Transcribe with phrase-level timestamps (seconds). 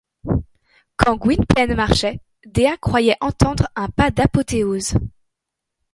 [0.95, 4.95] Quand Gwynplaine marchait, Dea croyait entendre un pas d’apothéose.